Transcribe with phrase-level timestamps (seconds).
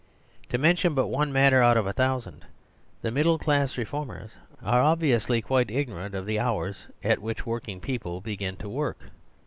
[0.49, 2.43] To men tion but one matter out of a thousand,
[3.03, 4.31] the mid dle class reformers
[4.63, 8.67] are obviously quite igno rant of the hours at which working people be gin to
[8.67, 9.11] work.